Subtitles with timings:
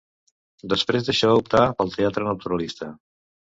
[0.73, 2.93] Després d'això optà pel teatre naturalista.